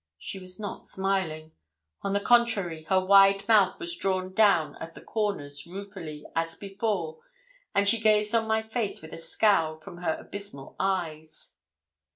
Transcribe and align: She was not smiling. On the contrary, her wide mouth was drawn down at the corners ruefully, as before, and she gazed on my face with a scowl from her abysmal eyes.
She 0.17 0.39
was 0.39 0.59
not 0.59 0.83
smiling. 0.83 1.51
On 2.01 2.13
the 2.13 2.19
contrary, 2.19 2.85
her 2.85 2.99
wide 2.99 3.47
mouth 3.47 3.79
was 3.79 3.95
drawn 3.95 4.33
down 4.33 4.75
at 4.77 4.95
the 4.95 5.01
corners 5.01 5.67
ruefully, 5.67 6.25
as 6.35 6.55
before, 6.55 7.19
and 7.75 7.87
she 7.87 7.99
gazed 8.01 8.33
on 8.33 8.47
my 8.47 8.63
face 8.63 9.03
with 9.03 9.13
a 9.13 9.19
scowl 9.19 9.77
from 9.77 9.97
her 9.99 10.15
abysmal 10.19 10.75
eyes. 10.79 11.53